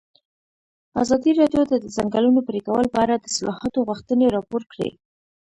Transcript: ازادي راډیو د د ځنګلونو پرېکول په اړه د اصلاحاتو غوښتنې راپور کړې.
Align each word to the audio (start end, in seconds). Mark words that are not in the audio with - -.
ازادي 1.01 1.31
راډیو 1.41 1.63
د 1.67 1.73
د 1.83 1.85
ځنګلونو 1.95 2.39
پرېکول 2.49 2.85
په 2.93 2.97
اړه 3.03 3.15
د 3.17 3.25
اصلاحاتو 3.31 3.85
غوښتنې 3.89 4.25
راپور 4.35 4.61
کړې. 4.71 4.89